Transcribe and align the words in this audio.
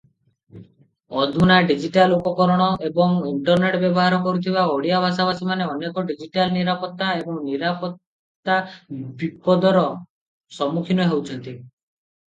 ଅଧୁନା 1.23 1.57
ଡିଜିଟାଲ 1.71 2.15
ଉପକରଣ 2.21 2.69
ଏବଂ 2.89 3.19
ଇଣ୍ଟରନେଟ 3.31 3.81
ବ୍ୟବହାର 3.83 4.19
କରୁଥିବା 4.23 4.63
ଓଡ଼ିଆ 4.77 5.03
ଭାଷାଭାଷୀମାନେ 5.05 5.67
ଅନେକ 5.75 6.05
ଡିଜିଟାଲ 6.09 6.55
ନିରାପତ୍ତା 6.57 7.11
ଏବଂ 7.21 7.39
ନିରାପତ୍ତା 7.53 8.57
ବିପଦର 9.23 9.85
ସମ୍ମୁଖୀନ 10.61 11.07
ହେଉଛନ୍ତି। 11.15 11.57